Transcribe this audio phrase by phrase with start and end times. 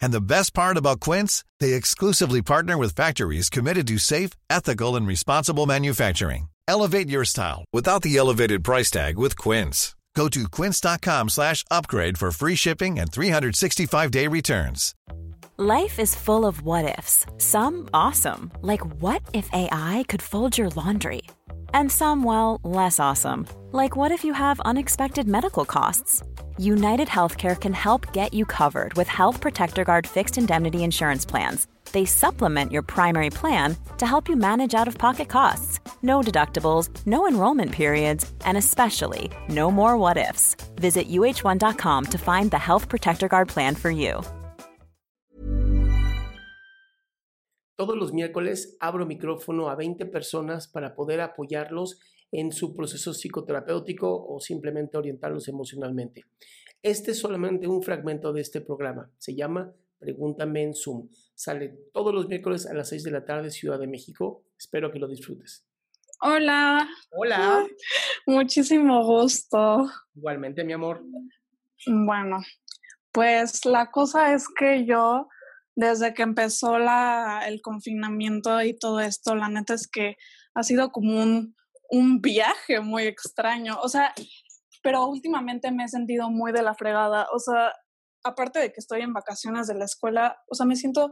[0.00, 4.96] And the best part about Quince, they exclusively partner with factories committed to safe, ethical,
[4.96, 6.48] and responsible manufacturing.
[6.68, 9.96] Elevate your style without the elevated price tag with Quince.
[10.14, 14.94] Go to quince.com slash upgrade for free shipping and 365-day returns.
[15.56, 17.26] Life is full of what ifs.
[17.38, 21.22] Some awesome, like what if AI could fold your laundry?
[21.74, 26.22] And some, well, less awesome, like what if you have unexpected medical costs?
[26.60, 31.66] United Healthcare can help get you covered with Health Protector Guard fixed indemnity insurance plans.
[31.92, 35.80] They supplement your primary plan to help you manage out of pocket costs.
[36.02, 40.54] No deductibles, no enrollment periods, and especially no more what ifs.
[40.76, 44.20] Visit uh1.com to find the Health Protector Guard plan for you.
[47.78, 51.98] Todos los miércoles abro micrófono a 20 personas para poder apoyarlos
[52.32, 56.24] en su proceso psicoterapéutico o simplemente orientarlos emocionalmente.
[56.82, 59.10] Este es solamente un fragmento de este programa.
[59.18, 61.08] Se llama Pregúntame en Zoom.
[61.34, 64.44] Sale todos los miércoles a las 6 de la tarde, Ciudad de México.
[64.58, 65.66] Espero que lo disfrutes.
[66.22, 66.88] Hola.
[67.12, 67.66] Hola.
[68.26, 69.88] Muchísimo gusto.
[70.14, 71.02] Igualmente, mi amor.
[71.86, 72.40] Bueno,
[73.12, 75.28] pues la cosa es que yo,
[75.74, 80.16] desde que empezó la, el confinamiento y todo esto, la neta es que
[80.54, 81.56] ha sido como un,
[81.90, 83.78] un viaje muy extraño.
[83.82, 84.14] O sea,
[84.82, 87.26] pero últimamente me he sentido muy de la fregada.
[87.32, 87.72] O sea,
[88.24, 91.10] aparte de que estoy en vacaciones de la escuela, o sea, me siento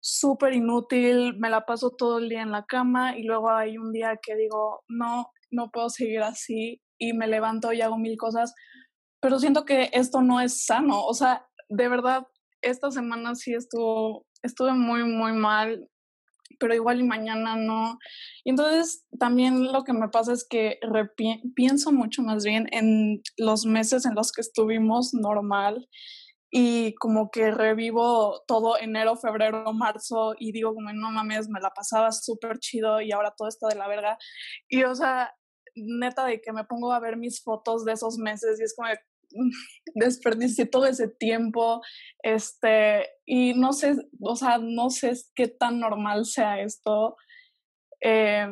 [0.00, 3.92] súper inútil, me la paso todo el día en la cama y luego hay un
[3.92, 8.54] día que digo, no, no puedo seguir así y me levanto y hago mil cosas,
[9.20, 11.04] pero siento que esto no es sano.
[11.04, 12.26] O sea, de verdad,
[12.62, 15.86] esta semana sí estuvo, estuve muy, muy mal
[16.60, 17.98] pero igual y mañana no.
[18.44, 20.78] Y entonces también lo que me pasa es que
[21.56, 25.88] pienso mucho más bien en los meses en los que estuvimos normal
[26.52, 31.70] y como que revivo todo enero, febrero, marzo y digo como no mames, me la
[31.70, 34.18] pasaba súper chido y ahora todo está de la verga.
[34.68, 35.32] Y o sea,
[35.76, 38.88] neta de que me pongo a ver mis fotos de esos meses y es como
[39.94, 41.80] desperdicié todo ese tiempo,
[42.22, 47.16] este, y no sé, o sea, no sé qué tan normal sea esto,
[48.02, 48.48] eh,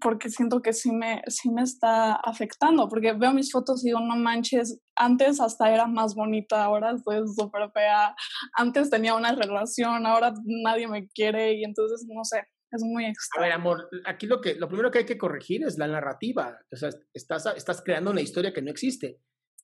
[0.00, 4.00] porque siento que sí me, sí me está afectando, porque veo mis fotos y digo,
[4.00, 8.14] no manches, antes hasta era más bonita, ahora estoy súper fea,
[8.54, 13.44] antes tenía una relación, ahora nadie me quiere y entonces, no sé, es muy extraño.
[13.44, 16.58] A ver, amor, aquí lo, que, lo primero que hay que corregir es la narrativa,
[16.72, 19.18] o sea, estás, estás creando una historia que no existe.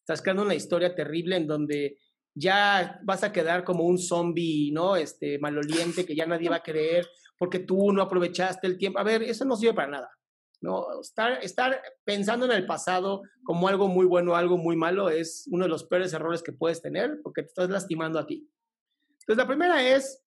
[0.07, 1.99] Estás creando una historia terrible en donde
[2.33, 4.95] ya vas a quedar como un zombie, ¿no?
[4.95, 9.01] Este, maloliente, que ya nadie va a creer porque tú no aprovechaste el tiempo.
[9.01, 10.11] A ver, eso no sirve para nada.
[10.61, 11.01] ¿no?
[11.01, 15.49] Estar, estar pensando en el pasado como algo muy bueno o algo muy malo es
[15.51, 18.49] uno de los peores errores que puedes tener porque te estás lastimando a ti.
[19.11, 20.25] Entonces, la primera es,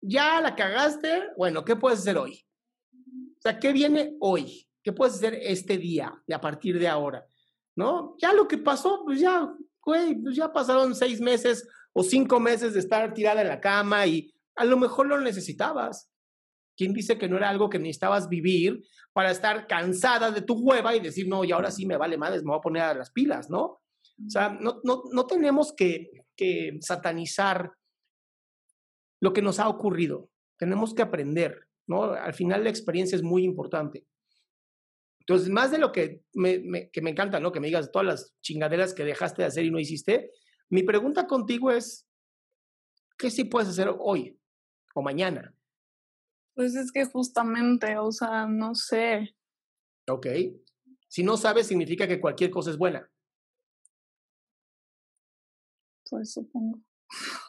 [0.00, 2.42] ya la cagaste, bueno, ¿qué puedes hacer hoy?
[3.36, 4.66] O sea, ¿qué viene hoy?
[4.82, 7.26] ¿Qué puedes hacer este día, a partir de ahora?
[7.78, 8.16] ¿No?
[8.18, 9.48] Ya lo que pasó, pues ya,
[9.84, 14.04] güey, pues ya pasaron seis meses o cinco meses de estar tirada en la cama
[14.04, 16.10] y a lo mejor lo necesitabas.
[16.76, 20.96] ¿Quién dice que no era algo que necesitabas vivir para estar cansada de tu hueva
[20.96, 23.12] y decir, no, y ahora sí me vale madres, me voy a poner a las
[23.12, 23.62] pilas, ¿no?
[23.62, 23.80] O
[24.28, 27.70] sea, no, no, no tenemos que, que satanizar
[29.20, 30.30] lo que nos ha ocurrido.
[30.58, 32.10] Tenemos que aprender, ¿no?
[32.12, 34.04] Al final la experiencia es muy importante.
[35.28, 37.52] Entonces, más de lo que me, que me encanta, ¿no?
[37.52, 40.32] Que me digas todas las chingaderas que dejaste de hacer y no hiciste,
[40.70, 42.08] mi pregunta contigo es,
[43.18, 44.40] ¿qué sí puedes hacer hoy
[44.94, 45.54] o mañana?
[46.54, 49.36] Pues es que justamente, o sea, no sé.
[50.08, 50.28] Ok.
[51.08, 53.06] Si no sabes, significa que cualquier cosa es buena.
[56.08, 56.80] Pues supongo.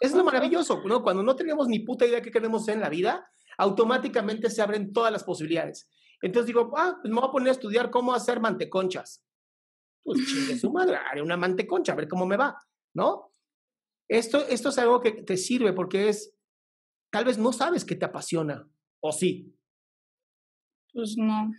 [0.02, 1.02] Es lo maravilloso, ¿no?
[1.02, 4.62] Cuando no tenemos ni puta idea de qué queremos hacer en la vida, automáticamente se
[4.62, 5.90] abren todas las posibilidades.
[6.22, 9.26] Entonces digo, ah, pues me voy a poner a estudiar cómo hacer manteconchas.
[10.04, 12.58] Pues chingue su madre, haré una manteconcha, a ver cómo me va,
[12.94, 13.34] ¿no?
[14.08, 16.36] Esto, esto es algo que te sirve porque es,
[17.12, 18.68] tal vez no sabes qué te apasiona,
[19.02, 19.56] o sí.
[20.92, 21.52] Pues no,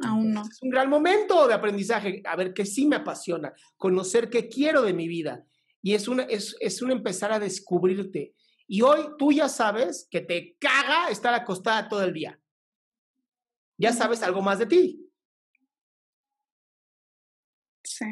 [0.00, 0.42] aún no.
[0.42, 4.82] Es un gran momento de aprendizaje, a ver qué sí me apasiona, conocer qué quiero
[4.82, 5.46] de mi vida.
[5.80, 8.34] Y es, una, es, es un empezar a descubrirte.
[8.66, 12.40] Y hoy tú ya sabes que te caga estar acostada todo el día.
[13.76, 15.10] Ya sabes algo más de ti.
[17.82, 18.04] Sí.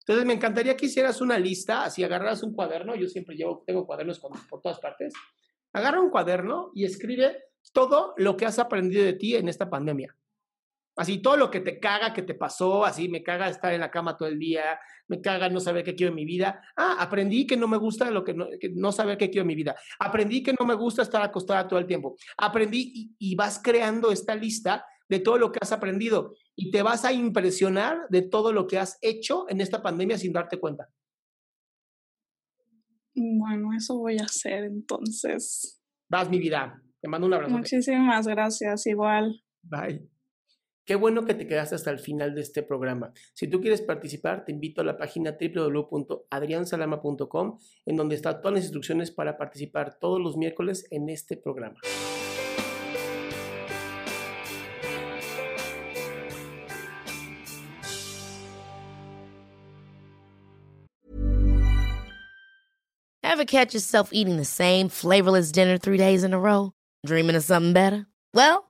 [0.00, 3.86] Entonces me encantaría que hicieras una lista, así agarras un cuaderno, yo siempre llevo, tengo
[3.86, 5.12] cuadernos por todas partes,
[5.72, 10.16] agarra un cuaderno y escribe todo lo que has aprendido de ti en esta pandemia.
[11.00, 13.90] Así todo lo que te caga, que te pasó, así me caga estar en la
[13.90, 16.60] cama todo el día, me caga no saber qué quiero en mi vida.
[16.76, 19.54] Ah, aprendí que no me gusta lo que no, no saber qué quiero en mi
[19.54, 19.74] vida.
[19.98, 22.16] Aprendí que no me gusta estar acostada todo el tiempo.
[22.36, 27.06] Aprendí y, vas creando esta lista de todo lo que has aprendido y te vas
[27.06, 30.90] a impresionar de todo lo que has hecho en esta pandemia sin darte cuenta.
[33.14, 35.80] Bueno, eso voy a hacer entonces.
[36.10, 36.78] Vas, mi vida.
[37.00, 37.56] Te mando un abrazo.
[37.56, 39.42] Muchísimas gracias, igual.
[39.62, 40.09] Bye.
[40.90, 43.12] Qué bueno que te quedaste hasta el final de este programa.
[43.32, 48.64] Si tú quieres participar, te invito a la página www.adriansalama.com, en donde están todas las
[48.64, 51.76] instrucciones para participar todos los miércoles en este programa.
[63.22, 66.72] Ever catch yourself eating the same flavorless dinner three days in a row?
[67.06, 68.08] Dreaming of something better?
[68.34, 68.69] Well,